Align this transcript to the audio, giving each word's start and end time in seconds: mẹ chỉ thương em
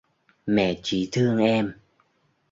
mẹ 0.45 0.79
chỉ 0.83 1.09
thương 1.11 1.37
em 1.37 1.73